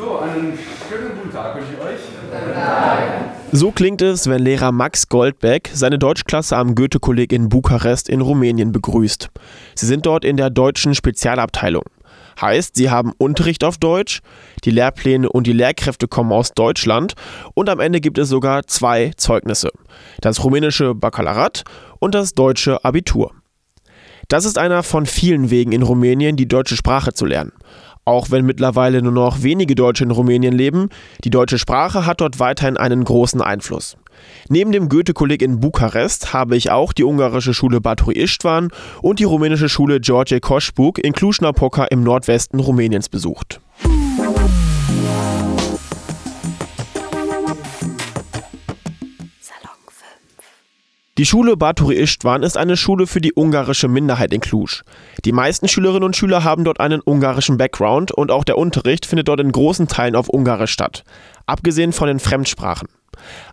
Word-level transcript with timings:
So, 0.00 0.18
einen 0.18 0.58
schönen 0.88 1.10
guten 1.14 1.30
Tag 1.30 1.54
wünsche 1.56 1.74
ich 1.74 1.84
euch. 1.84 1.98
So 3.52 3.70
klingt 3.70 4.00
es, 4.00 4.30
wenn 4.30 4.40
Lehrer 4.40 4.72
Max 4.72 5.10
Goldbeck 5.10 5.68
seine 5.74 5.98
Deutschklasse 5.98 6.56
am 6.56 6.74
Goethe-Kolleg 6.74 7.34
in 7.34 7.50
Bukarest 7.50 8.08
in 8.08 8.22
Rumänien 8.22 8.72
begrüßt. 8.72 9.28
Sie 9.74 9.84
sind 9.84 10.06
dort 10.06 10.24
in 10.24 10.38
der 10.38 10.48
deutschen 10.48 10.94
Spezialabteilung. 10.94 11.82
Heißt, 12.40 12.76
sie 12.76 12.88
haben 12.88 13.12
Unterricht 13.18 13.62
auf 13.62 13.76
Deutsch, 13.76 14.22
die 14.64 14.70
Lehrpläne 14.70 15.28
und 15.28 15.46
die 15.46 15.52
Lehrkräfte 15.52 16.08
kommen 16.08 16.32
aus 16.32 16.52
Deutschland 16.54 17.12
und 17.52 17.68
am 17.68 17.78
Ende 17.78 18.00
gibt 18.00 18.16
es 18.16 18.30
sogar 18.30 18.66
zwei 18.66 19.10
Zeugnisse. 19.18 19.70
Das 20.22 20.42
rumänische 20.42 20.94
Baccalaureat 20.94 21.64
und 21.98 22.14
das 22.14 22.32
deutsche 22.32 22.82
Abitur. 22.86 23.32
Das 24.28 24.44
ist 24.44 24.58
einer 24.58 24.84
von 24.84 25.06
vielen 25.06 25.50
Wegen 25.50 25.72
in 25.72 25.82
Rumänien, 25.82 26.36
die 26.36 26.46
deutsche 26.46 26.76
Sprache 26.76 27.12
zu 27.12 27.26
lernen. 27.26 27.50
Auch 28.10 28.32
wenn 28.32 28.44
mittlerweile 28.44 29.02
nur 29.02 29.12
noch 29.12 29.44
wenige 29.44 29.76
Deutsche 29.76 30.02
in 30.02 30.10
Rumänien 30.10 30.52
leben, 30.52 30.88
die 31.22 31.30
deutsche 31.30 31.58
Sprache 31.58 32.06
hat 32.06 32.20
dort 32.20 32.40
weiterhin 32.40 32.76
einen 32.76 33.04
großen 33.04 33.40
Einfluss. 33.40 33.96
Neben 34.48 34.72
dem 34.72 34.88
Goethe-Kolleg 34.88 35.42
in 35.42 35.60
Bukarest 35.60 36.32
habe 36.32 36.56
ich 36.56 36.72
auch 36.72 36.92
die 36.92 37.04
ungarische 37.04 37.54
Schule 37.54 37.80
Baturi 37.80 38.14
Istvan 38.14 38.72
und 39.00 39.20
die 39.20 39.24
rumänische 39.24 39.68
Schule 39.68 40.00
George 40.00 40.40
Koschbuk 40.40 40.98
in 40.98 41.12
Cluj-Napoca 41.12 41.84
im 41.84 42.02
Nordwesten 42.02 42.58
Rumäniens 42.58 43.08
besucht. 43.08 43.60
Die 51.20 51.26
Schule 51.26 51.58
Baturi 51.58 51.96
Istvan 51.96 52.42
ist 52.42 52.56
eine 52.56 52.78
Schule 52.78 53.06
für 53.06 53.20
die 53.20 53.34
ungarische 53.36 53.88
Minderheit 53.88 54.32
in 54.32 54.40
Cluj. 54.40 54.80
Die 55.26 55.32
meisten 55.32 55.68
Schülerinnen 55.68 56.04
und 56.04 56.16
Schüler 56.16 56.44
haben 56.44 56.64
dort 56.64 56.80
einen 56.80 57.02
ungarischen 57.04 57.58
Background 57.58 58.10
und 58.10 58.30
auch 58.30 58.42
der 58.42 58.56
Unterricht 58.56 59.04
findet 59.04 59.28
dort 59.28 59.40
in 59.40 59.52
großen 59.52 59.86
Teilen 59.86 60.16
auf 60.16 60.30
Ungarisch 60.30 60.72
statt, 60.72 61.04
abgesehen 61.44 61.92
von 61.92 62.08
den 62.08 62.20
Fremdsprachen. 62.20 62.88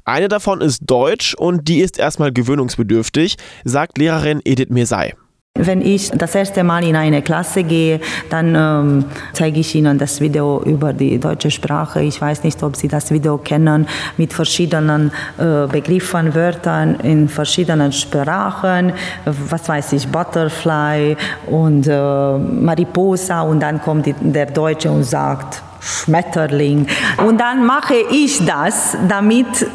Eine 0.05 0.29
davon 0.29 0.61
ist 0.61 0.83
Deutsch 0.85 1.33
und 1.33 1.67
die 1.67 1.79
ist 1.81 1.99
erstmal 1.99 2.31
gewöhnungsbedürftig, 2.31 3.35
sagt 3.65 3.97
Lehrerin 3.97 4.39
Edith 4.45 4.69
Mesai. 4.69 5.15
Wenn 5.59 5.81
ich 5.81 6.11
das 6.11 6.35
erste 6.35 6.63
Mal 6.63 6.83
in 6.83 6.95
eine 6.95 7.21
Klasse 7.21 7.63
gehe, 7.63 7.99
dann 8.29 8.55
ähm, 8.55 9.05
zeige 9.33 9.59
ich 9.59 9.73
Ihnen 9.75 9.97
das 9.97 10.21
Video 10.21 10.61
über 10.63 10.93
die 10.93 11.19
deutsche 11.19 11.49
Sprache. 11.49 12.01
Ich 12.01 12.21
weiß 12.21 12.43
nicht, 12.43 12.61
ob 12.61 12.75
Sie 12.75 12.87
das 12.87 13.11
Video 13.11 13.37
kennen, 13.37 13.87
mit 14.17 14.33
verschiedenen 14.33 15.11
äh, 15.37 15.67
Begriffen, 15.67 16.35
Wörtern 16.35 16.99
in 17.01 17.27
verschiedenen 17.27 17.91
Sprachen. 17.91 18.93
Was 19.25 19.67
weiß 19.67 19.93
ich, 19.93 20.07
Butterfly 20.07 21.17
und 21.47 21.87
äh, 21.87 22.37
Mariposa 22.37 23.41
und 23.41 23.59
dann 23.59 23.81
kommt 23.81 24.05
die, 24.05 24.13
der 24.13 24.45
Deutsche 24.45 24.91
und 24.91 25.03
sagt 25.03 25.63
Schmetterling. 25.79 26.87
Und 27.25 27.39
dann 27.39 27.65
mache 27.65 27.95
ich 28.11 28.45
das, 28.45 28.97
damit 29.07 29.65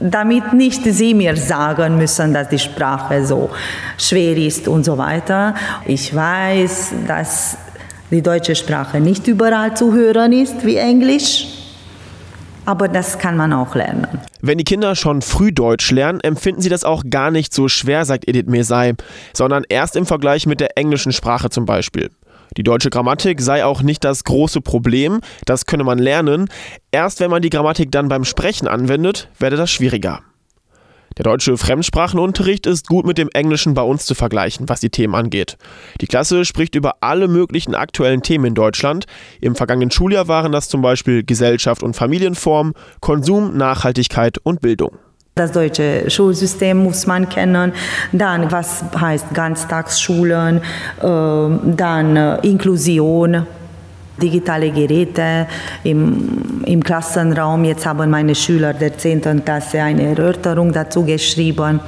damit 0.00 0.54
nicht 0.54 0.82
sie 0.84 1.14
mir 1.14 1.36
sagen 1.36 1.98
müssen, 1.98 2.32
dass 2.32 2.48
die 2.48 2.58
Sprache 2.58 3.24
so 3.24 3.50
schwer 3.98 4.36
ist 4.36 4.66
und 4.66 4.84
so 4.84 4.96
weiter. 4.96 5.54
Ich 5.86 6.14
weiß, 6.14 6.94
dass 7.06 7.58
die 8.10 8.22
deutsche 8.22 8.54
Sprache 8.56 8.98
nicht 8.98 9.26
überall 9.28 9.76
zu 9.76 9.92
hören 9.92 10.32
ist 10.32 10.64
wie 10.64 10.76
Englisch. 10.76 11.46
Aber 12.66 12.88
das 12.88 13.18
kann 13.18 13.36
man 13.36 13.52
auch 13.52 13.74
lernen. 13.74 14.06
Wenn 14.42 14.58
die 14.58 14.64
Kinder 14.64 14.94
schon 14.94 15.22
früh 15.22 15.52
Deutsch 15.52 15.90
lernen, 15.90 16.20
empfinden 16.20 16.60
sie 16.60 16.68
das 16.68 16.84
auch 16.84 17.02
gar 17.08 17.30
nicht 17.30 17.52
so 17.52 17.68
schwer, 17.68 18.04
sagt 18.04 18.28
Edith 18.28 18.46
Mesai, 18.46 18.94
sondern 19.32 19.64
erst 19.68 19.96
im 19.96 20.06
Vergleich 20.06 20.46
mit 20.46 20.60
der 20.60 20.76
englischen 20.78 21.12
Sprache 21.12 21.50
zum 21.50 21.64
Beispiel. 21.64 22.10
Die 22.56 22.62
deutsche 22.62 22.90
Grammatik 22.90 23.40
sei 23.40 23.64
auch 23.64 23.82
nicht 23.82 24.04
das 24.04 24.24
große 24.24 24.60
Problem, 24.60 25.20
das 25.46 25.66
könne 25.66 25.84
man 25.84 25.98
lernen. 25.98 26.48
Erst 26.90 27.20
wenn 27.20 27.30
man 27.30 27.42
die 27.42 27.50
Grammatik 27.50 27.92
dann 27.92 28.08
beim 28.08 28.24
Sprechen 28.24 28.66
anwendet, 28.66 29.28
werde 29.38 29.56
das 29.56 29.70
schwieriger. 29.70 30.20
Der 31.16 31.24
deutsche 31.24 31.58
Fremdsprachenunterricht 31.58 32.66
ist 32.66 32.86
gut 32.86 33.04
mit 33.04 33.18
dem 33.18 33.28
Englischen 33.34 33.74
bei 33.74 33.82
uns 33.82 34.06
zu 34.06 34.14
vergleichen, 34.14 34.68
was 34.68 34.80
die 34.80 34.90
Themen 34.90 35.14
angeht. 35.14 35.58
Die 36.00 36.06
Klasse 36.06 36.44
spricht 36.44 36.74
über 36.76 36.96
alle 37.00 37.28
möglichen 37.28 37.74
aktuellen 37.74 38.22
Themen 38.22 38.46
in 38.46 38.54
Deutschland. 38.54 39.06
Im 39.40 39.56
vergangenen 39.56 39.90
Schuljahr 39.90 40.28
waren 40.28 40.52
das 40.52 40.68
zum 40.68 40.82
Beispiel 40.82 41.24
Gesellschaft 41.24 41.82
und 41.82 41.94
Familienform, 41.94 42.74
Konsum, 43.00 43.56
Nachhaltigkeit 43.56 44.38
und 44.38 44.60
Bildung. 44.60 44.98
Das 45.34 45.52
deutsche 45.52 46.10
Schulsystem 46.10 46.82
muss 46.82 47.06
man 47.06 47.28
kennen. 47.28 47.72
Dann, 48.12 48.50
was 48.50 48.84
heißt 48.98 49.32
Ganztagsschulen, 49.32 50.60
ähm, 51.02 51.60
dann 51.76 52.16
äh, 52.16 52.36
Inklusion, 52.46 53.46
digitale 54.20 54.70
Geräte 54.70 55.46
im, 55.84 56.62
im 56.66 56.82
Klassenraum. 56.82 57.64
Jetzt 57.64 57.86
haben 57.86 58.10
meine 58.10 58.34
Schüler 58.34 58.74
der 58.74 58.98
10. 58.98 59.44
Klasse 59.44 59.82
eine 59.82 60.08
Erörterung 60.10 60.72
dazu 60.72 61.04
geschrieben, 61.04 61.80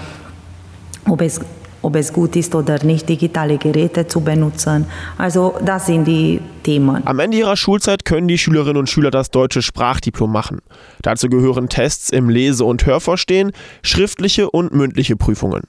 ob 1.09 1.21
es 1.21 1.41
ob 1.83 1.97
es 1.97 2.13
gut 2.13 2.37
ist 2.37 2.55
oder 2.55 2.83
nicht, 2.85 3.09
digitale 3.09 3.59
Geräte 3.59 4.07
zu 4.07 4.21
benutzen. 4.21 4.87
Also 5.19 5.55
das 5.65 5.87
sind 5.87 6.07
die 6.07 6.41
Themen. 6.63 7.07
Am 7.07 7.19
Ende 7.19 7.37
ihrer 7.37 7.57
Schulzeit 7.57 8.05
können 8.05 8.29
die 8.29 8.39
Schülerinnen 8.39 8.77
und 8.77 8.89
Schüler 8.89 9.11
das 9.11 9.31
deutsche 9.31 9.63
Sprachdiplom 9.63 10.31
machen. 10.31 10.61
Dazu 11.03 11.29
gehören 11.29 11.69
Tests 11.69 12.11
im 12.11 12.29
Lese- 12.29 12.65
und 12.65 12.87
Hörverstehen, 12.87 13.53
schriftliche 13.83 14.51
und 14.51 14.73
mündliche 14.73 15.17
Prüfungen. 15.17 15.63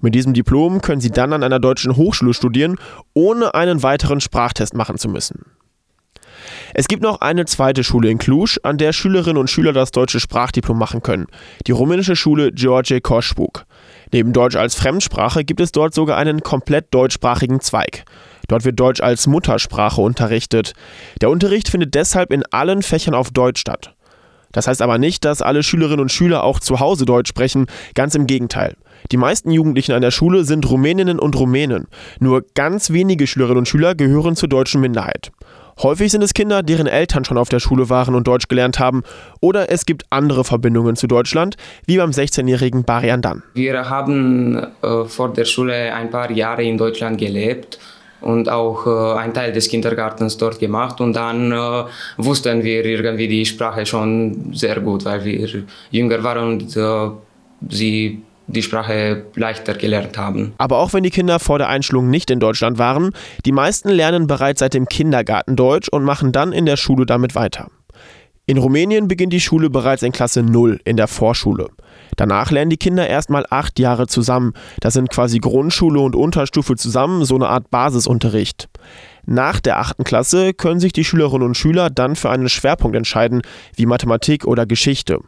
Mit 0.00 0.16
diesem 0.16 0.34
Diplom 0.34 0.82
können 0.82 1.00
sie 1.00 1.12
dann 1.12 1.32
an 1.32 1.44
einer 1.44 1.60
deutschen 1.60 1.96
Hochschule 1.96 2.34
studieren, 2.34 2.76
ohne 3.14 3.54
einen 3.54 3.84
weiteren 3.84 4.20
Sprachtest 4.20 4.74
machen 4.74 4.98
zu 4.98 5.08
müssen. 5.08 5.44
Es 6.74 6.88
gibt 6.88 7.02
noch 7.02 7.20
eine 7.20 7.44
zweite 7.44 7.84
Schule 7.84 8.10
in 8.10 8.18
Cluj, 8.18 8.56
an 8.64 8.78
der 8.78 8.92
Schülerinnen 8.92 9.36
und 9.36 9.48
Schüler 9.48 9.72
das 9.72 9.92
deutsche 9.92 10.18
Sprachdiplom 10.18 10.78
machen 10.78 11.02
können, 11.02 11.26
die 11.66 11.72
rumänische 11.72 12.16
Schule 12.16 12.50
George 12.52 13.00
Koschbuk. 13.00 13.61
Neben 14.12 14.34
Deutsch 14.34 14.56
als 14.56 14.74
Fremdsprache 14.74 15.42
gibt 15.42 15.60
es 15.60 15.72
dort 15.72 15.94
sogar 15.94 16.18
einen 16.18 16.42
komplett 16.42 16.92
deutschsprachigen 16.92 17.60
Zweig. 17.60 18.04
Dort 18.46 18.66
wird 18.66 18.78
Deutsch 18.78 19.00
als 19.00 19.26
Muttersprache 19.26 20.02
unterrichtet. 20.02 20.74
Der 21.22 21.30
Unterricht 21.30 21.70
findet 21.70 21.94
deshalb 21.94 22.30
in 22.30 22.44
allen 22.50 22.82
Fächern 22.82 23.14
auf 23.14 23.30
Deutsch 23.30 23.60
statt. 23.60 23.94
Das 24.52 24.66
heißt 24.66 24.82
aber 24.82 24.98
nicht, 24.98 25.24
dass 25.24 25.40
alle 25.40 25.62
Schülerinnen 25.62 26.00
und 26.00 26.12
Schüler 26.12 26.44
auch 26.44 26.60
zu 26.60 26.78
Hause 26.78 27.06
Deutsch 27.06 27.30
sprechen, 27.30 27.66
ganz 27.94 28.14
im 28.14 28.26
Gegenteil. 28.26 28.76
Die 29.10 29.16
meisten 29.16 29.50
Jugendlichen 29.50 29.92
an 29.92 30.02
der 30.02 30.10
Schule 30.10 30.44
sind 30.44 30.68
Rumäninnen 30.70 31.18
und 31.18 31.34
Rumänen. 31.36 31.88
Nur 32.20 32.44
ganz 32.54 32.90
wenige 32.90 33.26
Schülerinnen 33.26 33.60
und 33.60 33.68
Schüler 33.68 33.94
gehören 33.94 34.36
zur 34.36 34.50
deutschen 34.50 34.82
Minderheit. 34.82 35.32
Häufig 35.80 36.12
sind 36.12 36.22
es 36.22 36.34
Kinder, 36.34 36.62
deren 36.62 36.86
Eltern 36.86 37.24
schon 37.24 37.38
auf 37.38 37.48
der 37.48 37.60
Schule 37.60 37.88
waren 37.88 38.14
und 38.14 38.26
Deutsch 38.26 38.48
gelernt 38.48 38.78
haben, 38.78 39.02
oder 39.40 39.70
es 39.70 39.86
gibt 39.86 40.04
andere 40.10 40.44
Verbindungen 40.44 40.96
zu 40.96 41.06
Deutschland, 41.06 41.56
wie 41.86 41.96
beim 41.96 42.10
16-jährigen 42.10 42.84
Barian 42.84 43.22
Dan. 43.22 43.42
Wir 43.54 43.88
haben 43.88 44.66
äh, 44.82 45.04
vor 45.06 45.32
der 45.32 45.44
Schule 45.44 45.94
ein 45.94 46.10
paar 46.10 46.30
Jahre 46.30 46.62
in 46.62 46.76
Deutschland 46.76 47.18
gelebt 47.18 47.78
und 48.20 48.48
auch 48.48 48.86
äh, 48.86 49.18
einen 49.18 49.34
Teil 49.34 49.52
des 49.52 49.68
Kindergartens 49.68 50.36
dort 50.36 50.58
gemacht 50.58 51.00
und 51.00 51.14
dann 51.14 51.52
äh, 51.52 51.84
wussten 52.16 52.62
wir 52.62 52.84
irgendwie 52.84 53.28
die 53.28 53.44
Sprache 53.44 53.84
schon 53.84 54.52
sehr 54.54 54.80
gut, 54.80 55.04
weil 55.04 55.24
wir 55.24 55.64
jünger 55.90 56.22
waren 56.22 56.52
und 56.52 56.76
äh, 56.76 57.10
sie 57.68 58.22
die 58.46 58.62
Sprache 58.62 59.26
leichter 59.34 59.74
gelernt 59.74 60.18
haben. 60.18 60.54
Aber 60.58 60.78
auch 60.78 60.92
wenn 60.92 61.02
die 61.02 61.10
Kinder 61.10 61.38
vor 61.38 61.58
der 61.58 61.68
Einschulung 61.68 62.10
nicht 62.10 62.30
in 62.30 62.40
Deutschland 62.40 62.78
waren, 62.78 63.12
die 63.44 63.52
meisten 63.52 63.88
lernen 63.88 64.26
bereits 64.26 64.60
seit 64.60 64.74
dem 64.74 64.86
Kindergarten 64.86 65.56
Deutsch 65.56 65.88
und 65.88 66.04
machen 66.04 66.32
dann 66.32 66.52
in 66.52 66.66
der 66.66 66.76
Schule 66.76 67.06
damit 67.06 67.34
weiter. 67.34 67.68
In 68.44 68.58
Rumänien 68.58 69.06
beginnt 69.06 69.32
die 69.32 69.40
Schule 69.40 69.70
bereits 69.70 70.02
in 70.02 70.10
Klasse 70.10 70.42
0 70.42 70.80
in 70.84 70.96
der 70.96 71.06
Vorschule. 71.06 71.68
Danach 72.16 72.50
lernen 72.50 72.70
die 72.70 72.76
Kinder 72.76 73.06
erstmal 73.06 73.46
acht 73.48 73.78
Jahre 73.78 74.08
zusammen. 74.08 74.52
Das 74.80 74.94
sind 74.94 75.10
quasi 75.10 75.38
Grundschule 75.38 76.00
und 76.00 76.16
Unterstufe 76.16 76.74
zusammen, 76.74 77.24
so 77.24 77.36
eine 77.36 77.48
Art 77.48 77.70
Basisunterricht. 77.70 78.68
Nach 79.24 79.60
der 79.60 79.78
achten 79.78 80.02
Klasse 80.02 80.52
können 80.52 80.80
sich 80.80 80.92
die 80.92 81.04
Schülerinnen 81.04 81.46
und 81.46 81.56
Schüler 81.56 81.88
dann 81.88 82.16
für 82.16 82.30
einen 82.30 82.48
Schwerpunkt 82.48 82.96
entscheiden, 82.96 83.42
wie 83.76 83.86
Mathematik 83.86 84.44
oder 84.44 84.66
Geschichte. 84.66 85.20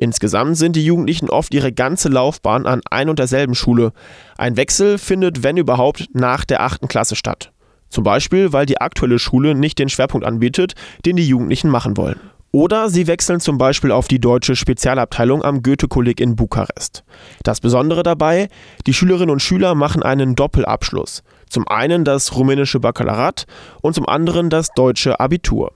Insgesamt 0.00 0.56
sind 0.56 0.76
die 0.76 0.84
Jugendlichen 0.84 1.28
oft 1.28 1.52
ihre 1.52 1.72
ganze 1.72 2.08
Laufbahn 2.08 2.64
an 2.64 2.80
ein 2.90 3.10
und 3.10 3.18
derselben 3.18 3.54
Schule. 3.54 3.92
Ein 4.38 4.56
Wechsel 4.56 4.96
findet, 4.96 5.42
wenn 5.42 5.58
überhaupt, 5.58 6.08
nach 6.14 6.46
der 6.46 6.62
achten 6.62 6.88
Klasse 6.88 7.16
statt. 7.16 7.52
Zum 7.90 8.02
Beispiel, 8.02 8.54
weil 8.54 8.64
die 8.64 8.80
aktuelle 8.80 9.18
Schule 9.18 9.54
nicht 9.54 9.78
den 9.78 9.90
Schwerpunkt 9.90 10.26
anbietet, 10.26 10.72
den 11.04 11.16
die 11.16 11.28
Jugendlichen 11.28 11.68
machen 11.68 11.98
wollen. 11.98 12.18
Oder 12.50 12.88
sie 12.88 13.08
wechseln 13.08 13.40
zum 13.40 13.58
Beispiel 13.58 13.92
auf 13.92 14.08
die 14.08 14.20
deutsche 14.20 14.56
Spezialabteilung 14.56 15.44
am 15.44 15.62
Goethe-Kolleg 15.62 16.18
in 16.18 16.34
Bukarest. 16.34 17.04
Das 17.42 17.60
Besondere 17.60 18.02
dabei, 18.02 18.48
die 18.86 18.94
Schülerinnen 18.94 19.30
und 19.30 19.42
Schüler 19.42 19.74
machen 19.74 20.02
einen 20.02 20.34
Doppelabschluss. 20.34 21.22
Zum 21.50 21.68
einen 21.68 22.04
das 22.04 22.34
rumänische 22.34 22.80
Baccalaureat 22.80 23.46
und 23.82 23.94
zum 23.94 24.08
anderen 24.08 24.48
das 24.48 24.70
deutsche 24.74 25.20
Abitur. 25.20 25.72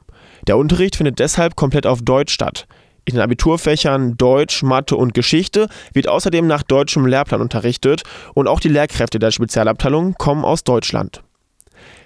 Der 0.46 0.56
Unterricht 0.56 0.96
findet 0.96 1.18
deshalb 1.18 1.56
komplett 1.56 1.86
auf 1.86 2.00
Deutsch 2.00 2.32
statt. 2.32 2.66
In 3.06 3.14
den 3.14 3.22
Abiturfächern 3.22 4.16
Deutsch, 4.16 4.62
Mathe 4.62 4.96
und 4.96 5.12
Geschichte 5.12 5.68
wird 5.92 6.08
außerdem 6.08 6.46
nach 6.46 6.62
deutschem 6.62 7.06
Lehrplan 7.06 7.42
unterrichtet 7.42 8.02
und 8.32 8.48
auch 8.48 8.60
die 8.60 8.68
Lehrkräfte 8.68 9.18
der 9.18 9.30
Spezialabteilung 9.30 10.14
kommen 10.14 10.44
aus 10.44 10.64
Deutschland. 10.64 11.22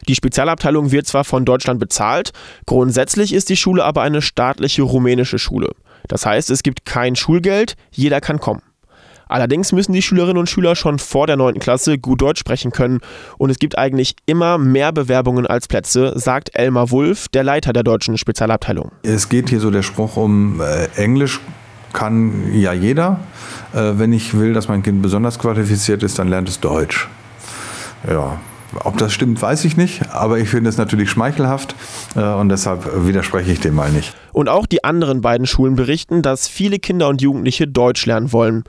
Die 0.08 0.14
Spezialabteilung 0.14 0.90
wird 0.90 1.06
zwar 1.06 1.24
von 1.24 1.44
Deutschland 1.44 1.78
bezahlt, 1.78 2.32
grundsätzlich 2.66 3.32
ist 3.32 3.48
die 3.48 3.56
Schule 3.56 3.84
aber 3.84 4.02
eine 4.02 4.22
staatliche 4.22 4.82
rumänische 4.82 5.38
Schule. 5.38 5.70
Das 6.08 6.26
heißt, 6.26 6.50
es 6.50 6.62
gibt 6.62 6.84
kein 6.84 7.14
Schulgeld, 7.14 7.74
jeder 7.92 8.20
kann 8.20 8.40
kommen. 8.40 8.62
Allerdings 9.28 9.72
müssen 9.72 9.92
die 9.92 10.02
Schülerinnen 10.02 10.38
und 10.38 10.48
Schüler 10.48 10.76
schon 10.76 10.98
vor 10.98 11.26
der 11.26 11.36
9. 11.36 11.58
Klasse 11.58 11.98
gut 11.98 12.22
Deutsch 12.22 12.40
sprechen 12.40 12.72
können 12.72 13.00
und 13.36 13.50
es 13.50 13.58
gibt 13.58 13.78
eigentlich 13.78 14.16
immer 14.26 14.58
mehr 14.58 14.92
Bewerbungen 14.92 15.46
als 15.46 15.68
Plätze, 15.68 16.12
sagt 16.16 16.54
Elmar 16.54 16.90
Wulff, 16.90 17.28
der 17.28 17.44
Leiter 17.44 17.72
der 17.72 17.82
deutschen 17.82 18.18
Spezialabteilung. 18.18 18.92
Es 19.02 19.28
geht 19.28 19.50
hier 19.50 19.60
so 19.60 19.70
der 19.70 19.82
Spruch 19.82 20.16
um 20.16 20.60
äh, 20.60 20.86
Englisch 20.96 21.40
kann 21.92 22.54
ja 22.54 22.72
jeder. 22.72 23.20
Äh, 23.72 23.92
wenn 23.94 24.12
ich 24.12 24.38
will, 24.38 24.52
dass 24.52 24.68
mein 24.68 24.82
Kind 24.82 25.02
besonders 25.02 25.38
qualifiziert 25.38 26.02
ist, 26.02 26.18
dann 26.18 26.28
lernt 26.28 26.48
es 26.48 26.60
Deutsch. 26.60 27.08
Ja, 28.08 28.38
ob 28.84 28.98
das 28.98 29.12
stimmt, 29.12 29.40
weiß 29.40 29.64
ich 29.64 29.76
nicht, 29.76 30.10
aber 30.10 30.38
ich 30.38 30.48
finde 30.50 30.68
es 30.68 30.76
natürlich 30.76 31.10
schmeichelhaft 31.10 31.74
äh, 32.14 32.20
und 32.20 32.50
deshalb 32.50 33.06
widerspreche 33.06 33.50
ich 33.50 33.60
dem 33.60 33.74
mal 33.74 33.90
nicht. 33.90 34.14
Und 34.32 34.48
auch 34.48 34.66
die 34.66 34.84
anderen 34.84 35.20
beiden 35.20 35.46
Schulen 35.46 35.74
berichten, 35.74 36.22
dass 36.22 36.48
viele 36.48 36.78
Kinder 36.78 37.08
und 37.08 37.22
Jugendliche 37.22 37.66
Deutsch 37.66 38.04
lernen 38.06 38.32
wollen. 38.32 38.64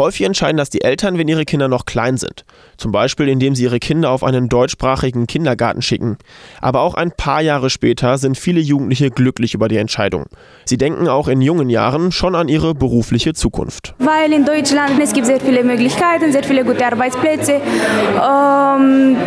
Häufig 0.00 0.24
entscheiden 0.24 0.56
das 0.56 0.70
die 0.70 0.80
Eltern, 0.80 1.18
wenn 1.18 1.28
ihre 1.28 1.44
Kinder 1.44 1.68
noch 1.68 1.84
klein 1.84 2.16
sind. 2.16 2.46
Zum 2.78 2.90
Beispiel, 2.90 3.28
indem 3.28 3.54
sie 3.54 3.64
ihre 3.64 3.80
Kinder 3.80 4.08
auf 4.08 4.24
einen 4.24 4.48
deutschsprachigen 4.48 5.26
Kindergarten 5.26 5.82
schicken. 5.82 6.16
Aber 6.62 6.80
auch 6.80 6.94
ein 6.94 7.12
paar 7.12 7.42
Jahre 7.42 7.68
später 7.68 8.16
sind 8.16 8.38
viele 8.38 8.60
Jugendliche 8.60 9.10
glücklich 9.10 9.52
über 9.52 9.68
die 9.68 9.76
Entscheidung. 9.76 10.24
Sie 10.64 10.78
denken 10.78 11.06
auch 11.06 11.28
in 11.28 11.42
jungen 11.42 11.68
Jahren 11.68 12.12
schon 12.12 12.34
an 12.34 12.48
ihre 12.48 12.74
berufliche 12.74 13.34
Zukunft. 13.34 13.94
Weil 13.98 14.32
in 14.32 14.46
Deutschland 14.46 14.98
es 15.02 15.12
gibt 15.12 15.26
sehr 15.26 15.38
viele 15.38 15.62
Möglichkeiten, 15.62 16.32
sehr 16.32 16.44
viele 16.44 16.64
gute 16.64 16.86
Arbeitsplätze. 16.86 17.60
Ähm, 17.60 19.18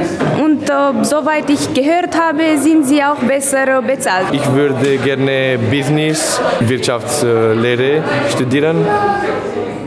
und 0.43 0.67
äh, 0.67 1.03
soweit 1.05 1.51
ich 1.51 1.71
gehört 1.75 2.19
habe, 2.19 2.57
sind 2.57 2.87
sie 2.87 3.03
auch 3.03 3.19
besser 3.19 3.79
bezahlt. 3.83 4.25
Ich 4.31 4.51
würde 4.51 4.97
gerne 4.97 5.59
Business, 5.69 6.41
Wirtschaftslehre 6.61 8.03
studieren 8.31 8.77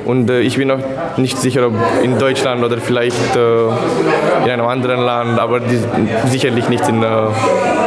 und 0.07 0.31
äh, 0.31 0.41
ich 0.41 0.57
bin 0.57 0.69
noch 0.69 0.79
nicht 1.17 1.37
sicher, 1.39 1.67
ob 1.67 1.75
in 2.03 2.19
Deutschland 2.19 2.63
oder 2.63 2.79
vielleicht 2.79 3.37
äh, 3.37 4.45
in 4.45 4.51
einem 4.51 4.67
anderen 4.67 5.01
Land, 5.01 5.39
aber 5.39 5.61
die, 5.61 5.79
sicherlich 6.31 6.69
nicht 6.69 6.89
in 6.89 7.03
äh, 7.03 7.07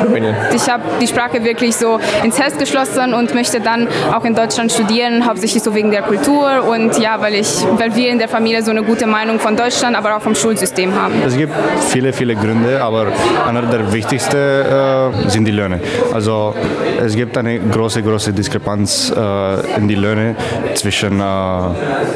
Rumänien. 0.04 0.36
Ich 0.54 0.70
habe 0.70 0.84
die 1.02 1.08
Sprache 1.08 1.44
wirklich 1.44 1.76
so 1.76 2.00
ins 2.24 2.40
Herz 2.40 2.58
geschlossen 2.58 3.14
und 3.14 3.34
möchte 3.34 3.62
dann 3.62 3.88
auch 4.14 4.26
in 4.26 4.36
Deutschland 4.36 4.72
studieren, 4.72 5.26
hauptsächlich 5.26 5.64
so 5.64 5.74
wegen 5.74 5.92
der 5.92 6.02
Kultur 6.02 6.68
und 6.70 6.98
ja, 7.00 7.22
weil, 7.22 7.36
ich, 7.36 7.66
weil 7.78 7.96
wir 7.96 8.10
in 8.10 8.20
der 8.20 8.28
Familie 8.28 8.62
so 8.64 8.72
eine 8.72 8.84
gute 8.84 9.08
Meinung 9.08 9.40
von 9.40 9.56
Deutschland, 9.56 9.96
aber 9.96 10.18
auch 10.18 10.22
vom 10.22 10.36
Schulsystem 10.36 10.94
haben. 10.94 11.14
Es 11.26 11.38
gibt 11.38 11.54
viele, 11.90 12.14
viele 12.14 12.36
Gründe, 12.36 12.82
aber 12.82 13.08
einer 13.48 13.62
der 13.64 13.92
wichtigsten 13.94 14.36
äh, 14.38 15.30
sind 15.30 15.46
die 15.46 15.52
Löhne. 15.52 15.80
Also 16.14 16.54
es 17.02 17.16
gibt 17.16 17.38
eine 17.38 17.60
große, 17.60 18.04
große 18.04 18.34
Diskrepanz 18.34 19.14
äh, 19.16 19.78
in 19.78 19.88
die 19.88 19.96
Löhne 19.96 20.36
zwischen 20.76 21.20
äh, 21.20 21.24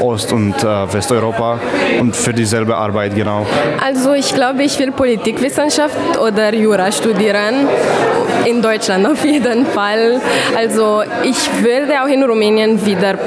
Ost- 0.01 0.33
und 0.33 0.55
äh, 0.63 0.93
Westeuropa 0.93 1.59
und 1.99 2.15
für 2.15 2.33
dieselbe 2.33 2.75
Arbeit 2.75 3.15
genau. 3.15 3.45
Also 3.83 4.13
ich 4.13 4.33
glaube, 4.33 4.63
ich 4.63 4.77
will 4.79 4.91
Politikwissenschaft 4.91 5.97
oder 6.19 6.53
Jura 6.53 6.91
studieren. 6.91 7.67
In 8.45 8.61
Deutschland 8.61 9.07
auf 9.07 9.23
jeden 9.23 9.65
Fall. 9.65 10.19
Also 10.57 11.03
ich 11.23 11.49
würde 11.63 12.01
auch 12.03 12.07
in 12.07 12.23
Rumänien 12.23 12.85
wieder 12.85 13.17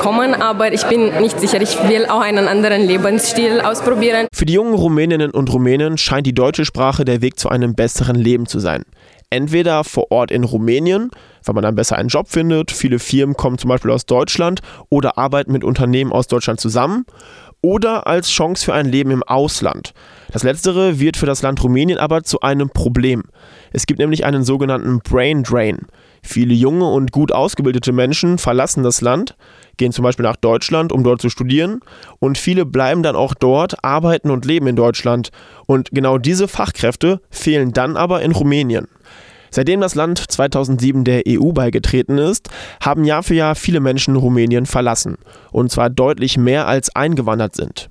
kommen, 0.00 0.34
aber 0.34 0.72
ich 0.72 0.84
bin 0.84 1.18
nicht 1.20 1.40
sicher. 1.40 1.60
Ich 1.60 1.76
will 1.88 2.06
auch 2.06 2.20
einen 2.20 2.46
anderen 2.46 2.86
Lebensstil 2.86 3.60
ausprobieren. 3.60 4.26
Für 4.32 4.44
die 4.44 4.52
jungen 4.52 4.74
Rumäninnen 4.74 5.32
und 5.32 5.52
Rumänen 5.52 5.98
scheint 5.98 6.26
die 6.26 6.34
deutsche 6.34 6.64
Sprache 6.64 7.04
der 7.04 7.20
Weg 7.20 7.38
zu 7.38 7.48
einem 7.48 7.74
besseren 7.74 8.16
Leben 8.16 8.46
zu 8.46 8.60
sein 8.60 8.84
entweder 9.30 9.84
vor 9.84 10.10
Ort 10.10 10.30
in 10.30 10.44
Rumänien, 10.44 11.10
weil 11.48 11.54
man 11.54 11.64
dann 11.64 11.74
besser 11.74 11.96
einen 11.96 12.08
Job 12.08 12.28
findet, 12.28 12.70
viele 12.70 12.98
Firmen 12.98 13.36
kommen 13.36 13.58
zum 13.58 13.68
Beispiel 13.68 13.90
aus 13.90 14.06
Deutschland 14.06 14.60
oder 14.88 15.18
arbeiten 15.18 15.52
mit 15.52 15.64
Unternehmen 15.64 16.12
aus 16.12 16.28
Deutschland 16.28 16.60
zusammen, 16.60 17.04
oder 17.60 18.06
als 18.06 18.30
Chance 18.30 18.64
für 18.64 18.74
ein 18.74 18.86
Leben 18.86 19.10
im 19.10 19.22
Ausland. 19.22 19.92
Das 20.30 20.42
letztere 20.42 21.00
wird 21.00 21.16
für 21.16 21.26
das 21.26 21.42
Land 21.42 21.62
Rumänien 21.62 21.98
aber 21.98 22.22
zu 22.22 22.40
einem 22.40 22.70
Problem. 22.70 23.24
Es 23.72 23.86
gibt 23.86 23.98
nämlich 23.98 24.24
einen 24.24 24.44
sogenannten 24.44 25.00
Brain 25.00 25.42
Drain. 25.42 25.86
Viele 26.22 26.54
junge 26.54 26.86
und 26.86 27.12
gut 27.12 27.32
ausgebildete 27.32 27.92
Menschen 27.92 28.38
verlassen 28.38 28.82
das 28.82 29.00
Land, 29.00 29.36
gehen 29.76 29.92
zum 29.92 30.02
Beispiel 30.02 30.24
nach 30.24 30.36
Deutschland, 30.36 30.92
um 30.92 31.04
dort 31.04 31.20
zu 31.20 31.30
studieren, 31.30 31.80
und 32.18 32.38
viele 32.38 32.66
bleiben 32.66 33.02
dann 33.02 33.16
auch 33.16 33.34
dort, 33.34 33.82
arbeiten 33.84 34.30
und 34.30 34.44
leben 34.44 34.66
in 34.66 34.76
Deutschland. 34.76 35.30
Und 35.66 35.90
genau 35.92 36.18
diese 36.18 36.48
Fachkräfte 36.48 37.20
fehlen 37.30 37.72
dann 37.72 37.96
aber 37.96 38.22
in 38.22 38.32
Rumänien. 38.32 38.88
Seitdem 39.50 39.80
das 39.80 39.94
Land 39.94 40.18
2007 40.30 41.04
der 41.04 41.22
EU 41.26 41.52
beigetreten 41.52 42.18
ist, 42.18 42.48
haben 42.80 43.04
Jahr 43.04 43.22
für 43.22 43.34
Jahr 43.34 43.54
viele 43.54 43.80
Menschen 43.80 44.16
Rumänien 44.16 44.66
verlassen, 44.66 45.18
und 45.50 45.70
zwar 45.70 45.90
deutlich 45.90 46.36
mehr 46.36 46.66
als 46.66 46.94
eingewandert 46.94 47.54
sind. 47.54 47.90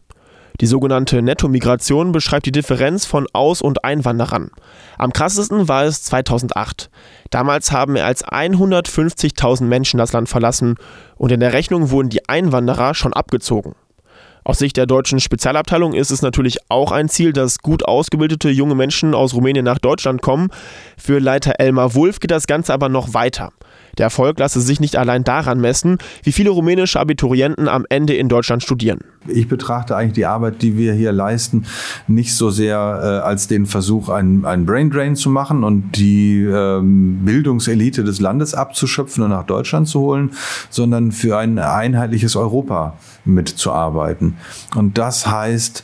Die 0.59 0.65
sogenannte 0.65 1.21
Nettomigration 1.21 2.11
beschreibt 2.11 2.47
die 2.47 2.51
Differenz 2.51 3.05
von 3.05 3.27
Aus- 3.31 3.61
und 3.61 3.83
Einwanderern. 3.83 4.49
Am 4.97 5.13
krassesten 5.13 5.67
war 5.67 5.83
es 5.83 6.01
2008. 6.03 6.89
Damals 7.29 7.71
haben 7.71 7.93
mehr 7.93 8.05
als 8.05 8.25
150.000 8.25 9.65
Menschen 9.65 9.99
das 9.99 10.13
Land 10.13 10.29
verlassen 10.29 10.75
und 11.15 11.31
in 11.31 11.41
der 11.41 11.53
Rechnung 11.53 11.91
wurden 11.91 12.09
die 12.09 12.27
Einwanderer 12.27 12.95
schon 12.95 13.13
abgezogen. 13.13 13.75
Aus 14.47 14.59
Sicht 14.59 14.77
der 14.77 14.85
deutschen 14.85 15.19
Spezialabteilung 15.19 15.91
ist 15.93 16.09
es 16.09 16.21
natürlich 16.21 16.59
auch 16.69 16.93
ein 16.93 17.09
Ziel, 17.09 17.33
dass 17.33 17.59
gut 17.59 17.83
ausgebildete 17.83 18.49
junge 18.49 18.75
Menschen 18.75 19.13
aus 19.13 19.33
Rumänien 19.33 19.65
nach 19.65 19.77
Deutschland 19.77 20.21
kommen. 20.21 20.51
Für 20.97 21.19
Leiter 21.19 21.55
Elmar 21.59 21.95
Wulff 21.95 22.21
geht 22.21 22.31
das 22.31 22.47
Ganze 22.47 22.73
aber 22.73 22.87
noch 22.87 23.13
weiter. 23.13 23.51
Der 23.97 24.05
Erfolg 24.05 24.39
lasse 24.39 24.61
sich 24.61 24.79
nicht 24.79 24.95
allein 24.95 25.23
daran 25.23 25.59
messen, 25.59 25.97
wie 26.23 26.31
viele 26.31 26.49
rumänische 26.51 26.99
Abiturienten 26.99 27.67
am 27.67 27.85
Ende 27.89 28.13
in 28.13 28.29
Deutschland 28.29 28.63
studieren. 28.63 28.99
Ich 29.27 29.47
betrachte 29.47 29.95
eigentlich 29.95 30.13
die 30.13 30.25
Arbeit, 30.25 30.61
die 30.61 30.77
wir 30.77 30.93
hier 30.93 31.11
leisten, 31.11 31.65
nicht 32.07 32.33
so 32.33 32.49
sehr 32.49 32.77
äh, 32.77 33.27
als 33.27 33.47
den 33.47 33.65
Versuch, 33.65 34.09
einen, 34.09 34.45
einen 34.45 34.65
Brain 34.65 35.15
zu 35.15 35.29
machen 35.29 35.63
und 35.63 35.97
die 35.97 36.43
ähm, 36.43 37.25
Bildungselite 37.25 38.03
des 38.03 38.21
Landes 38.21 38.53
abzuschöpfen 38.53 39.23
und 39.23 39.31
nach 39.31 39.45
Deutschland 39.45 39.87
zu 39.87 39.99
holen, 39.99 40.31
sondern 40.69 41.11
für 41.11 41.37
ein 41.37 41.59
einheitliches 41.59 42.35
Europa 42.35 42.97
mitzuarbeiten. 43.25 44.37
Und 44.75 44.97
das 44.97 45.27
heißt, 45.27 45.83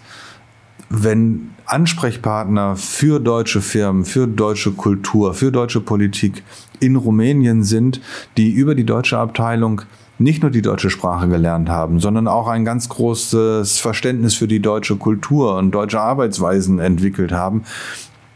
wenn 0.95 1.49
Ansprechpartner 1.65 2.75
für 2.75 3.19
deutsche 3.19 3.61
Firmen, 3.61 4.05
für 4.05 4.27
deutsche 4.27 4.73
Kultur, 4.73 5.33
für 5.33 5.51
deutsche 5.51 5.81
Politik 5.81 6.43
in 6.79 6.95
Rumänien 6.95 7.63
sind, 7.63 7.99
die 8.37 8.51
über 8.51 8.75
die 8.75 8.83
deutsche 8.85 9.17
Abteilung 9.17 9.81
nicht 10.19 10.43
nur 10.43 10.51
die 10.51 10.61
deutsche 10.61 10.91
Sprache 10.91 11.27
gelernt 11.27 11.67
haben, 11.69 11.99
sondern 11.99 12.27
auch 12.27 12.47
ein 12.47 12.63
ganz 12.63 12.89
großes 12.89 13.79
Verständnis 13.79 14.35
für 14.35 14.47
die 14.47 14.59
deutsche 14.59 14.95
Kultur 14.95 15.57
und 15.57 15.71
deutsche 15.71 15.99
Arbeitsweisen 15.99 16.77
entwickelt 16.77 17.31
haben, 17.31 17.63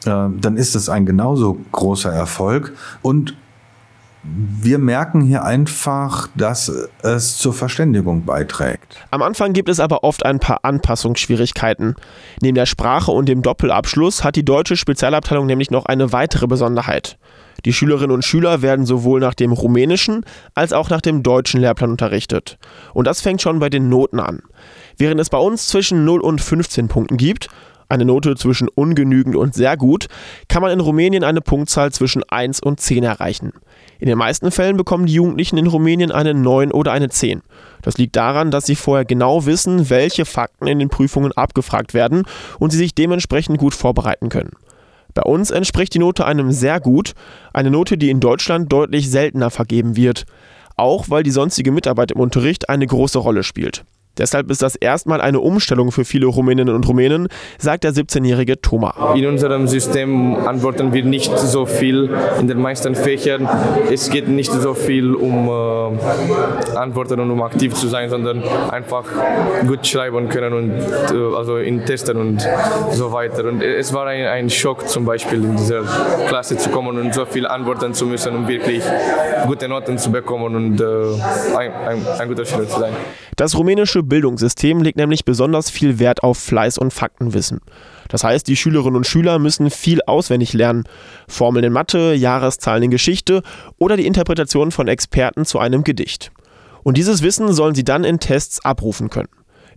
äh, 0.06 0.10
dann 0.42 0.58
ist 0.58 0.74
das 0.74 0.90
ein 0.90 1.06
genauso 1.06 1.60
großer 1.72 2.12
Erfolg. 2.12 2.74
Und 3.04 3.36
wir 4.36 4.78
merken 4.78 5.22
hier 5.22 5.44
einfach, 5.44 6.28
dass 6.36 6.72
es 7.02 7.38
zur 7.38 7.54
Verständigung 7.54 8.26
beiträgt. 8.26 8.98
Am 9.12 9.22
Anfang 9.22 9.54
gibt 9.54 9.70
es 9.70 9.80
aber 9.80 10.04
oft 10.04 10.26
ein 10.26 10.40
paar 10.40 10.60
Anpassungsschwierigkeiten. 10.64 11.96
Neben 12.42 12.56
der 12.56 12.66
Sprache 12.66 13.12
und 13.12 13.30
dem 13.30 13.42
Doppelabschluss 13.42 14.24
hat 14.24 14.36
die 14.36 14.46
deutsche 14.46 14.76
Spezialabteilung 14.76 15.46
nämlich 15.46 15.72
noch 15.72 15.86
eine 15.86 16.12
weitere 16.12 16.48
Besonderheit. 16.48 17.18
Die 17.66 17.74
Schülerinnen 17.74 18.12
und 18.12 18.26
Schüler 18.26 18.62
werden 18.62 18.86
sowohl 18.86 19.20
nach 19.20 19.34
dem 19.34 19.52
rumänischen 19.52 20.26
als 20.54 20.74
auch 20.74 20.90
nach 20.90 21.02
dem 21.02 21.24
deutschen 21.24 21.62
Lehrplan 21.62 21.92
unterrichtet. 21.92 22.58
Und 22.94 23.08
das 23.08 23.22
fängt 23.22 23.42
schon 23.42 23.60
bei 23.60 23.70
den 23.70 23.90
Noten 23.90 24.20
an. 24.20 24.42
Während 24.98 25.20
es 25.20 25.30
bei 25.30 25.38
uns 25.38 25.68
zwischen 25.68 26.06
0 26.06 26.22
und 26.22 26.42
15 26.42 26.88
Punkten 26.88 27.18
gibt, 27.18 27.50
eine 27.90 28.06
Note 28.06 28.36
zwischen 28.36 28.68
ungenügend 28.68 29.36
und 29.36 29.54
sehr 29.54 29.78
gut, 29.78 30.08
kann 30.48 30.62
man 30.62 30.72
in 30.72 30.80
Rumänien 30.80 31.24
eine 31.24 31.42
Punktzahl 31.42 31.92
zwischen 31.92 32.24
1 32.24 32.60
und 32.60 32.80
10 32.80 33.04
erreichen. 33.04 33.54
In 34.00 34.08
den 34.08 34.18
meisten 34.18 34.52
Fällen 34.52 34.78
bekommen 34.78 35.06
die 35.06 35.14
Jugendlichen 35.14 35.58
in 35.58 35.68
Rumänien 35.68 36.12
eine 36.12 36.34
9 36.34 36.72
oder 36.72 36.92
eine 36.92 37.10
10. 37.10 37.42
Das 37.82 37.98
liegt 37.98 38.16
daran, 38.16 38.52
dass 38.52 38.66
sie 38.66 38.76
vorher 38.76 39.06
genau 39.06 39.46
wissen, 39.46 39.90
welche 39.90 40.26
Fakten 40.26 40.68
in 40.68 40.80
den 40.80 40.90
Prüfungen 40.90 41.32
abgefragt 41.32 41.94
werden 41.94 42.24
und 42.60 42.72
sie 42.72 42.78
sich 42.78 42.94
dementsprechend 42.94 43.58
gut 43.58 43.74
vorbereiten 43.74 44.30
können. 44.30 44.52
Bei 45.14 45.24
uns 45.24 45.50
entspricht 45.50 45.96
die 45.96 46.00
Note 46.00 46.26
einem 46.26 46.52
sehr 46.52 46.80
gut, 46.80 47.14
eine 47.54 47.72
Note, 47.72 47.98
die 47.98 48.12
in 48.12 48.20
Deutschland 48.20 48.72
deutlich 48.72 49.10
seltener 49.10 49.50
vergeben 49.50 49.96
wird, 49.96 50.26
auch 50.76 51.10
weil 51.10 51.24
die 51.24 51.32
sonstige 51.32 51.72
Mitarbeit 51.72 52.12
im 52.12 52.20
Unterricht 52.20 52.70
eine 52.70 52.86
große 52.86 53.18
Rolle 53.18 53.44
spielt. 53.44 53.84
Deshalb 54.18 54.50
ist 54.50 54.62
das 54.62 54.76
erstmal 54.76 55.22
eine 55.22 55.40
Umstellung 55.40 55.92
für 55.92 56.06
viele 56.06 56.26
Rumäninnen 56.26 56.74
und 56.74 56.88
Rumänen, 56.88 57.28
sagt 57.58 57.84
der 57.84 57.92
17-jährige 57.94 58.62
Thomas. 58.62 58.96
In 59.16 59.26
unserem 59.28 59.68
System 59.68 60.36
antworten 60.36 60.94
wir 60.94 61.04
nicht 61.04 61.38
so 61.38 61.66
viel 61.66 62.10
in 62.40 62.48
den 62.48 62.60
meisten 62.60 62.96
Fächern. 62.96 63.48
Es 63.92 64.10
geht 64.10 64.28
nicht 64.28 64.52
so 64.52 64.74
viel 64.74 65.14
um 65.14 65.48
äh, 65.48 66.76
Antworten 66.78 67.20
und 67.20 67.32
um 67.32 67.42
aktiv 67.42 67.74
zu 67.74 67.88
sein, 67.88 68.10
sondern 68.10 68.44
einfach 68.70 69.06
gut 69.68 69.86
schreiben 69.86 70.30
können 70.30 70.54
und 70.54 70.72
äh, 70.72 71.36
also 71.36 71.58
in 71.58 71.86
Testen 71.86 72.18
und 72.18 72.48
so 72.92 73.12
weiter. 73.12 73.46
Und 73.46 73.62
es 73.62 73.94
war 73.94 74.08
ein, 74.08 74.26
ein 74.26 74.50
Schock 74.50 74.88
zum 74.88 75.06
Beispiel 75.06 75.44
in 75.44 75.56
dieser 75.56 75.84
Klasse 76.28 76.58
zu 76.58 76.70
kommen 76.70 76.98
und 77.00 77.14
so 77.14 77.26
viel 77.26 77.46
antworten 77.46 77.94
zu 77.94 78.06
müssen, 78.06 78.36
um 78.36 78.48
wirklich 78.48 78.84
gute 79.46 79.68
Noten 79.68 79.98
zu 79.98 80.12
bekommen 80.12 80.56
und 80.56 80.82
äh, 80.82 80.86
ein, 81.58 81.72
ein, 81.74 82.08
ein 82.20 82.28
guter 82.28 82.46
Schüler 82.46 82.68
zu 82.68 82.80
sein. 82.80 82.94
Das 83.36 83.56
rumänische 83.56 84.02
Bildungssystem 84.08 84.82
legt 84.82 84.98
nämlich 84.98 85.26
besonders 85.26 85.70
viel 85.70 86.00
Wert 86.00 86.24
auf 86.24 86.38
Fleiß 86.38 86.78
und 86.78 86.94
Faktenwissen. 86.94 87.60
Das 88.10 88.24
heißt, 88.24 88.48
die 88.48 88.56
Schülerinnen 88.56 88.96
und 88.96 89.08
Schüler 89.08 89.40
müssen 89.40 89.70
viel 89.70 90.02
auswendig 90.06 90.54
lernen. 90.54 90.84
Formeln 91.28 91.66
in 91.66 91.74
Mathe, 91.74 92.14
Jahreszahlen 92.14 92.84
in 92.84 92.92
Geschichte 92.92 93.42
oder 93.78 93.98
die 93.98 94.06
Interpretation 94.06 94.72
von 94.72 94.88
Experten 94.88 95.46
zu 95.46 95.60
einem 95.60 95.84
Gedicht. 95.84 96.32
Und 96.84 96.98
dieses 96.98 97.22
Wissen 97.22 97.52
sollen 97.54 97.76
sie 97.76 97.84
dann 97.84 98.04
in 98.04 98.20
Tests 98.20 98.64
abrufen 98.64 99.10
können. 99.10 99.30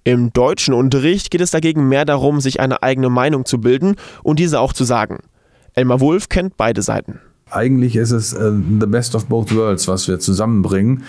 Im 0.04 0.32
deutschen 0.32 0.74
Unterricht 0.74 1.30
geht 1.30 1.40
es 1.40 1.50
dagegen 1.50 1.88
mehr 1.88 2.04
darum, 2.04 2.40
sich 2.40 2.60
eine 2.60 2.82
eigene 2.82 3.10
Meinung 3.10 3.44
zu 3.44 3.60
bilden 3.60 3.96
und 4.22 4.38
diese 4.38 4.60
auch 4.60 4.72
zu 4.72 4.84
sagen. 4.84 5.18
Elmar 5.74 6.00
Wulff 6.00 6.28
kennt 6.28 6.56
beide 6.56 6.82
Seiten 6.82 7.20
eigentlich 7.50 7.96
ist 7.96 8.10
es 8.10 8.32
äh, 8.32 8.52
the 8.80 8.86
best 8.86 9.14
of 9.14 9.26
both 9.26 9.54
worlds, 9.54 9.88
was 9.88 10.08
wir 10.08 10.18
zusammenbringen. 10.18 11.04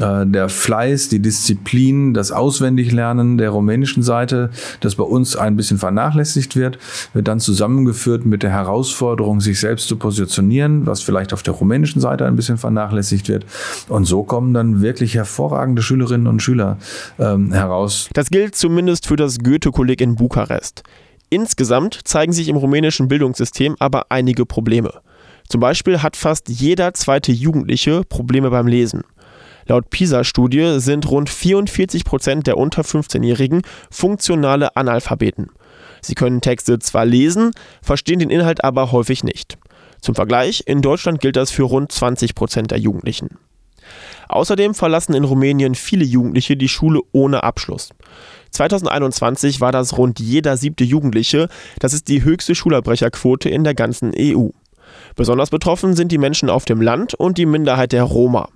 Äh, 0.00 0.26
der 0.26 0.48
Fleiß, 0.48 1.08
die 1.08 1.20
Disziplin, 1.20 2.14
das 2.14 2.32
Auswendiglernen 2.32 3.38
der 3.38 3.50
rumänischen 3.50 4.02
Seite, 4.02 4.50
das 4.80 4.96
bei 4.96 5.04
uns 5.04 5.36
ein 5.36 5.56
bisschen 5.56 5.78
vernachlässigt 5.78 6.56
wird, 6.56 6.78
wird 7.14 7.28
dann 7.28 7.40
zusammengeführt 7.40 8.26
mit 8.26 8.42
der 8.42 8.50
Herausforderung, 8.50 9.40
sich 9.40 9.60
selbst 9.60 9.88
zu 9.88 9.96
positionieren, 9.96 10.86
was 10.86 11.02
vielleicht 11.02 11.32
auf 11.32 11.42
der 11.42 11.54
rumänischen 11.54 12.00
Seite 12.00 12.26
ein 12.26 12.36
bisschen 12.36 12.58
vernachlässigt 12.58 13.28
wird. 13.28 13.46
Und 13.88 14.04
so 14.04 14.22
kommen 14.22 14.54
dann 14.54 14.82
wirklich 14.82 15.14
hervorragende 15.14 15.82
Schülerinnen 15.82 16.26
und 16.26 16.42
Schüler 16.42 16.78
ähm, 17.18 17.52
heraus. 17.52 18.08
Das 18.12 18.30
gilt 18.30 18.54
zumindest 18.56 19.06
für 19.06 19.16
das 19.16 19.38
Goethe-Kolleg 19.38 20.00
in 20.00 20.16
Bukarest. 20.16 20.82
Insgesamt 21.28 22.00
zeigen 22.04 22.32
sich 22.32 22.48
im 22.48 22.56
rumänischen 22.56 23.08
Bildungssystem 23.08 23.74
aber 23.80 24.06
einige 24.10 24.46
Probleme. 24.46 24.92
Zum 25.48 25.60
Beispiel 25.60 26.02
hat 26.02 26.16
fast 26.16 26.48
jeder 26.48 26.94
zweite 26.94 27.32
Jugendliche 27.32 28.02
Probleme 28.04 28.50
beim 28.50 28.66
Lesen. 28.66 29.02
Laut 29.66 29.90
PISA-Studie 29.90 30.78
sind 30.78 31.10
rund 31.10 31.28
44 31.28 32.04
Prozent 32.04 32.46
der 32.46 32.56
unter 32.56 32.82
15-Jährigen 32.82 33.62
funktionale 33.90 34.76
Analphabeten. 34.76 35.50
Sie 36.00 36.14
können 36.14 36.40
Texte 36.40 36.78
zwar 36.78 37.04
lesen, 37.04 37.50
verstehen 37.82 38.20
den 38.20 38.30
Inhalt 38.30 38.62
aber 38.62 38.92
häufig 38.92 39.24
nicht. 39.24 39.58
Zum 40.00 40.14
Vergleich, 40.14 40.62
in 40.66 40.82
Deutschland 40.82 41.20
gilt 41.20 41.36
das 41.36 41.50
für 41.50 41.64
rund 41.64 41.90
20 41.90 42.36
Prozent 42.36 42.70
der 42.70 42.78
Jugendlichen. 42.78 43.38
Außerdem 44.28 44.74
verlassen 44.74 45.14
in 45.14 45.24
Rumänien 45.24 45.74
viele 45.74 46.04
Jugendliche 46.04 46.56
die 46.56 46.68
Schule 46.68 47.00
ohne 47.12 47.42
Abschluss. 47.42 47.90
2021 48.50 49.60
war 49.60 49.72
das 49.72 49.98
rund 49.98 50.20
jeder 50.20 50.56
siebte 50.56 50.84
Jugendliche, 50.84 51.48
das 51.78 51.92
ist 51.92 52.08
die 52.08 52.22
höchste 52.22 52.54
Schulabbrecherquote 52.54 53.48
in 53.48 53.64
der 53.64 53.74
ganzen 53.74 54.12
EU. 54.16 54.48
Besonders 55.14 55.50
betroffen 55.50 55.94
sind 55.94 56.12
die 56.12 56.18
Menschen 56.18 56.50
auf 56.50 56.64
dem 56.64 56.80
Land 56.80 57.14
und 57.14 57.38
die 57.38 57.46
Minderheit 57.46 57.92
der 57.92 58.04
Roma. 58.04 58.48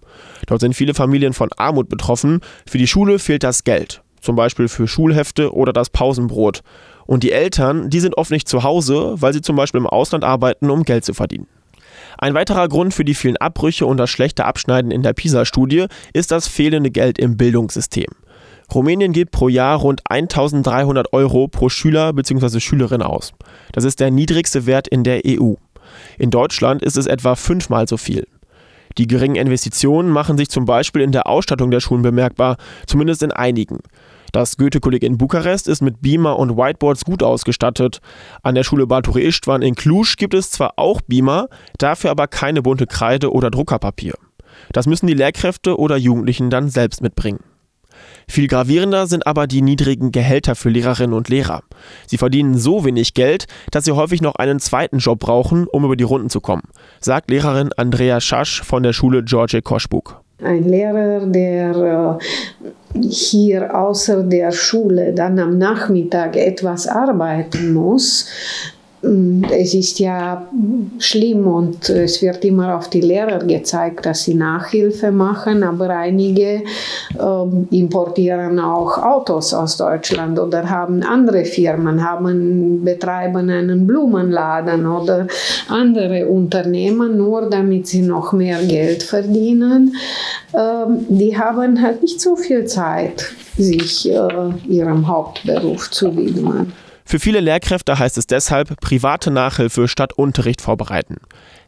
Dort 0.46 0.60
sind 0.60 0.75
viele 0.75 0.94
Familien 0.94 1.32
von 1.32 1.50
Armut 1.56 1.88
betroffen. 1.88 2.40
Für 2.66 2.78
die 2.78 2.87
Schule 2.87 3.18
fehlt 3.18 3.42
das 3.42 3.64
Geld, 3.64 4.02
zum 4.20 4.37
Beispiel 4.37 4.68
für 4.68 4.88
Schulhefte 4.88 5.54
oder 5.54 5.72
das 5.72 5.90
Pausenbrot. 5.90 6.62
Und 7.06 7.22
die 7.22 7.32
Eltern, 7.32 7.90
die 7.90 8.00
sind 8.00 8.16
oft 8.16 8.30
nicht 8.30 8.49
zu 8.49 8.62
Hause, 8.62 9.14
weil 9.16 9.32
sie 9.32 9.40
zum 9.40 9.56
Beispiel 9.56 9.80
im 9.80 9.87
Ausland 9.87 10.25
arbeiten, 10.25 10.70
um 10.70 10.84
Geld 10.84 11.04
zu 11.04 11.14
verdienen. 11.14 11.46
Ein 12.18 12.34
weiterer 12.34 12.68
Grund 12.68 12.92
für 12.92 13.04
die 13.04 13.14
vielen 13.14 13.37
Abbrüche 13.38 13.87
und 13.87 13.96
das 13.96 14.10
schlechte 14.10 14.44
Abschneiden 14.44 14.90
in 14.90 15.02
der 15.02 15.12
PISA-Studie 15.12 15.87
ist 16.12 16.30
das 16.30 16.49
fehlende 16.49 16.90
Geld 16.90 17.18
im 17.18 17.37
Bildungssystem. 17.37 18.08
Rumänien 18.72 19.12
gibt 19.12 19.32
pro 19.32 19.49
Jahr 19.49 19.78
rund 19.78 20.02
1300 20.08 21.12
Euro 21.12 21.49
pro 21.49 21.68
Schüler 21.68 22.12
bzw. 22.12 22.60
Schülerin 22.60 23.02
aus. 23.02 23.32
Das 23.72 23.84
ist 23.84 24.00
der 24.00 24.10
niedrigste 24.10 24.66
Wert 24.66 24.87
in 24.87 25.02
der 25.02 25.22
EU. 25.26 25.54
In 26.18 26.30
Deutschland 26.30 26.82
ist 26.82 26.97
es 26.97 27.06
etwa 27.06 27.37
fünfmal 27.37 27.88
so 27.88 27.97
viel. 27.97 28.26
Die 28.99 29.06
geringen 29.06 29.37
Investitionen 29.37 30.11
machen 30.11 30.37
sich 30.37 30.49
zum 30.49 30.64
Beispiel 30.64 31.02
in 31.02 31.12
der 31.12 31.26
Ausstattung 31.26 31.70
der 31.70 31.80
Schulen 31.80 32.02
bemerkbar, 32.02 32.56
zumindest 32.87 33.23
in 33.23 33.32
einigen. 33.32 33.78
Das 34.32 34.56
Goethe-Kolleg 34.56 35.02
in 35.02 35.18
Bukarest 35.18 35.66
ist 35.68 35.80
mit 35.80 36.02
Beamer 36.02 36.38
und 36.38 36.56
Whiteboards 36.56 37.04
gut 37.04 37.23
ausgestattet. 37.23 38.00
An 38.42 38.54
der 38.54 38.62
Schule 38.62 38.87
Barturi 38.87 39.23
Istvan 39.23 39.62
in 39.62 39.75
Cluj 39.75 40.14
gibt 40.16 40.35
es 40.35 40.50
zwar 40.50 40.75
auch 40.76 41.00
Beamer, 41.00 41.49
dafür 41.78 42.11
aber 42.11 42.28
keine 42.28 42.62
bunte 42.62 42.87
Kreide 42.87 43.32
oder 43.32 43.50
Druckerpapier. 43.50 44.14
Das 44.73 44.87
müssen 44.87 45.06
die 45.06 45.14
Lehrkräfte 45.14 45.78
oder 45.78 45.97
Jugendlichen 45.97 46.50
dann 46.50 46.68
selbst 46.68 47.02
mitbringen. 47.02 47.40
Viel 48.28 48.47
gravierender 48.47 49.07
sind 49.07 49.26
aber 49.26 49.47
die 49.47 49.62
niedrigen 49.62 50.12
Gehälter 50.12 50.54
für 50.54 50.69
Lehrerinnen 50.69 51.14
und 51.14 51.28
Lehrer. 51.28 51.62
Sie 52.07 52.19
verdienen 52.19 52.57
so 52.57 52.85
wenig 52.85 53.14
Geld, 53.14 53.47
dass 53.71 53.85
sie 53.85 53.92
häufig 53.92 54.23
noch 54.23 54.37
einen 54.37 54.61
zweiten 54.61 54.99
Job 54.99 55.21
brauchen, 55.21 55.66
um 55.66 55.85
über 55.85 55.97
die 55.97 56.04
Runden 56.04 56.30
zu 56.30 56.40
kommen, 56.40 56.62
sagt 57.00 57.30
Lehrerin 57.30 57.71
Andrea 57.76 58.21
Schasch 58.21 58.62
von 58.62 58.83
der 58.83 58.92
Schule 58.92 59.25
George 59.25 59.62
Koschbuk. 59.62 60.21
Ein 60.42 60.64
Lehrer, 60.64 61.26
der 61.26 62.19
äh, 62.95 63.09
hier 63.09 63.76
außer 63.76 64.23
der 64.23 64.52
Schule 64.52 65.12
dann 65.12 65.38
am 65.38 65.59
Nachmittag 65.59 66.37
etwas 66.37 66.87
arbeiten 66.87 67.75
muss, 67.75 68.26
es 69.02 69.73
ist 69.73 69.99
ja 69.99 70.47
schlimm 70.99 71.47
und 71.47 71.88
es 71.88 72.21
wird 72.21 72.45
immer 72.45 72.76
auf 72.76 72.90
die 72.90 73.00
Lehrer 73.00 73.38
gezeigt, 73.38 74.04
dass 74.04 74.25
sie 74.25 74.35
Nachhilfe 74.35 75.11
machen, 75.11 75.62
aber 75.62 75.88
einige 75.88 76.62
äh, 77.19 77.66
importieren 77.71 78.59
auch 78.59 78.99
Autos 78.99 79.54
aus 79.54 79.78
Deutschland 79.78 80.38
oder 80.38 80.69
haben 80.69 81.02
andere 81.02 81.47
Firmen, 81.47 82.04
haben, 82.04 82.85
betreiben 82.85 83.49
einen 83.49 83.87
Blumenladen 83.87 84.87
oder 84.87 85.26
andere 85.69 86.26
Unternehmen, 86.26 87.16
nur 87.16 87.49
damit 87.49 87.87
sie 87.87 88.02
noch 88.02 88.35
mehr 88.35 88.62
Geld 88.64 89.02
verdienen. 89.02 89.95
Ähm, 90.52 91.07
die 91.09 91.38
haben 91.38 91.80
halt 91.80 92.02
nicht 92.02 92.21
so 92.21 92.37
viel 92.37 92.66
Zeit, 92.66 93.33
sich 93.57 94.11
äh, 94.11 94.50
ihrem 94.69 95.09
Hauptberuf 95.09 95.90
zu 95.90 96.14
widmen. 96.14 96.73
Für 97.11 97.19
viele 97.19 97.40
Lehrkräfte 97.40 97.99
heißt 97.99 98.19
es 98.19 98.29
deshalb 98.29 98.81
private 98.81 99.33
Nachhilfe 99.33 99.88
statt 99.88 100.12
Unterricht 100.12 100.61
vorbereiten. 100.61 101.17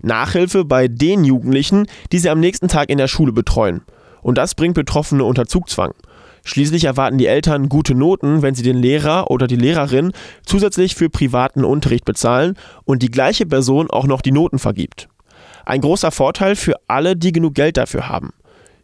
Nachhilfe 0.01 0.65
bei 0.65 0.87
den 0.87 1.25
Jugendlichen, 1.25 1.89
die 2.13 2.21
sie 2.21 2.31
am 2.31 2.39
nächsten 2.39 2.69
Tag 2.69 2.91
in 2.91 2.99
der 2.99 3.09
Schule 3.09 3.33
betreuen. 3.33 3.81
Und 4.21 4.39
das 4.39 4.55
bringt 4.55 4.77
Betroffene 4.77 5.25
unter 5.25 5.47
Zugzwang. 5.47 5.95
Schließlich 6.45 6.85
erwarten 6.85 7.19
die 7.19 7.27
Eltern 7.27 7.69
gute 7.69 7.97
Noten, 7.97 8.43
wenn 8.43 8.55
sie 8.55 8.63
den 8.63 8.77
Lehrer 8.77 9.33
oder 9.33 9.49
die 9.49 9.57
Lehrerin 9.57 10.13
zusätzlich 10.47 10.95
für 10.95 11.11
privaten 11.11 11.65
Unterricht 11.65 12.05
bezahlen 12.05 12.57
und 12.85 13.03
die 13.03 13.11
gleiche 13.11 13.45
Person 13.45 13.91
auch 13.91 14.07
noch 14.07 14.23
die 14.23 14.31
Noten 14.31 14.61
vergibt. 14.61 15.09
Ein 15.67 15.81
großer 15.81 16.13
Vorteil 16.13 16.55
für 16.55 16.77
alle, 16.87 17.17
die 17.17 17.33
genug 17.33 17.57
Geld 17.57 17.79
dafür 17.79 18.09
haben. 18.09 18.31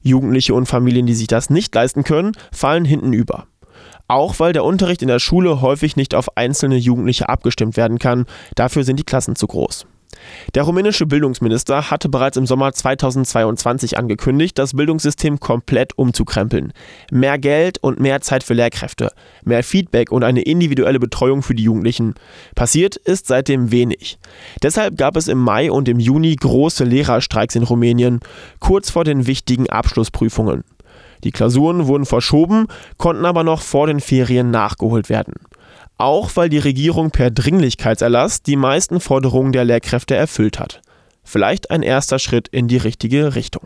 Jugendliche 0.02 0.54
und 0.54 0.66
Familien, 0.66 1.06
die 1.06 1.14
sich 1.14 1.28
das 1.28 1.50
nicht 1.50 1.72
leisten 1.72 2.02
können, 2.02 2.32
fallen 2.50 2.84
hinten 2.84 3.12
über. 3.12 3.46
Auch 4.08 4.40
weil 4.40 4.54
der 4.54 4.64
Unterricht 4.64 5.02
in 5.02 5.08
der 5.08 5.18
Schule 5.18 5.60
häufig 5.60 5.96
nicht 5.96 6.14
auf 6.14 6.36
einzelne 6.36 6.76
Jugendliche 6.76 7.28
abgestimmt 7.28 7.76
werden 7.76 7.98
kann, 7.98 8.24
dafür 8.54 8.82
sind 8.82 8.98
die 8.98 9.04
Klassen 9.04 9.36
zu 9.36 9.46
groß. 9.46 9.86
Der 10.54 10.62
rumänische 10.62 11.06
Bildungsminister 11.06 11.90
hatte 11.90 12.08
bereits 12.08 12.36
im 12.36 12.46
Sommer 12.46 12.72
2022 12.72 13.98
angekündigt, 13.98 14.58
das 14.58 14.74
Bildungssystem 14.74 15.40
komplett 15.40 15.96
umzukrempeln. 15.96 16.72
Mehr 17.10 17.38
Geld 17.38 17.78
und 17.82 18.00
mehr 18.00 18.20
Zeit 18.20 18.42
für 18.42 18.54
Lehrkräfte, 18.54 19.12
mehr 19.44 19.62
Feedback 19.62 20.10
und 20.10 20.24
eine 20.24 20.42
individuelle 20.42 20.98
Betreuung 20.98 21.42
für 21.42 21.54
die 21.54 21.64
Jugendlichen. 21.64 22.14
Passiert 22.54 22.96
ist 22.96 23.26
seitdem 23.26 23.70
wenig. 23.70 24.18
Deshalb 24.62 24.96
gab 24.96 25.16
es 25.16 25.28
im 25.28 25.38
Mai 25.38 25.70
und 25.70 25.88
im 25.88 26.00
Juni 26.00 26.34
große 26.34 26.84
Lehrerstreiks 26.84 27.54
in 27.54 27.62
Rumänien, 27.62 28.20
kurz 28.60 28.90
vor 28.90 29.04
den 29.04 29.26
wichtigen 29.26 29.68
Abschlussprüfungen. 29.68 30.64
Die 31.24 31.30
Klausuren 31.30 31.86
wurden 31.86 32.06
verschoben, 32.06 32.66
konnten 32.96 33.24
aber 33.24 33.44
noch 33.44 33.62
vor 33.62 33.86
den 33.86 34.00
Ferien 34.00 34.50
nachgeholt 34.50 35.08
werden. 35.08 35.34
Auch 35.98 36.30
weil 36.34 36.48
die 36.48 36.58
Regierung 36.58 37.10
per 37.10 37.30
Dringlichkeitserlass 37.30 38.42
die 38.42 38.56
meisten 38.56 39.00
Forderungen 39.00 39.52
der 39.52 39.64
Lehrkräfte 39.64 40.14
erfüllt 40.14 40.58
hat. 40.58 40.80
Vielleicht 41.24 41.70
ein 41.70 41.82
erster 41.82 42.18
Schritt 42.18 42.48
in 42.48 42.68
die 42.68 42.76
richtige 42.76 43.34
Richtung. 43.34 43.62